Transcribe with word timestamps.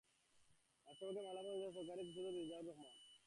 রাষ্ট্রপক্ষে 0.87 1.21
মামলা 1.25 1.41
পরিচালনা 1.41 1.65
করছেন 1.65 1.75
সরকারি 1.79 2.01
কৌঁসুলি 2.05 2.21
সৈয়দ 2.25 2.35
রেজাউর 2.37 2.65
রহমান। 2.69 2.93